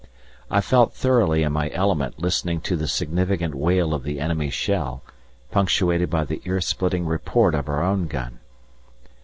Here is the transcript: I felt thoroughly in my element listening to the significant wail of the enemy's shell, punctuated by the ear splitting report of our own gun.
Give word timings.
I 0.49 0.61
felt 0.61 0.95
thoroughly 0.95 1.43
in 1.43 1.51
my 1.53 1.69
element 1.69 2.17
listening 2.19 2.59
to 2.61 2.75
the 2.75 2.87
significant 2.87 3.53
wail 3.53 3.93
of 3.93 4.01
the 4.01 4.19
enemy's 4.19 4.55
shell, 4.55 5.03
punctuated 5.51 6.09
by 6.09 6.23
the 6.23 6.41
ear 6.43 6.59
splitting 6.59 7.05
report 7.05 7.53
of 7.53 7.69
our 7.69 7.83
own 7.83 8.07
gun. 8.07 8.39